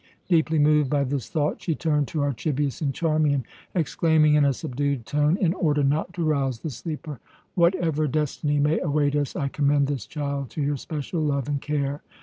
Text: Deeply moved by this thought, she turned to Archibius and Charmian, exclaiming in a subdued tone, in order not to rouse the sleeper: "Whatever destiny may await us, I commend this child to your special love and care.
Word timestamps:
Deeply 0.27 0.57
moved 0.57 0.89
by 0.89 1.03
this 1.03 1.29
thought, 1.29 1.61
she 1.61 1.75
turned 1.75 2.07
to 2.07 2.23
Archibius 2.23 2.81
and 2.81 2.91
Charmian, 2.91 3.45
exclaiming 3.75 4.33
in 4.33 4.43
a 4.43 4.51
subdued 4.51 5.05
tone, 5.05 5.37
in 5.37 5.53
order 5.53 5.83
not 5.83 6.11
to 6.15 6.23
rouse 6.25 6.61
the 6.61 6.71
sleeper: 6.71 7.19
"Whatever 7.53 8.07
destiny 8.07 8.59
may 8.59 8.79
await 8.79 9.15
us, 9.15 9.35
I 9.35 9.47
commend 9.47 9.85
this 9.85 10.07
child 10.07 10.49
to 10.57 10.61
your 10.63 10.77
special 10.77 11.21
love 11.21 11.47
and 11.47 11.61
care. 11.61 12.01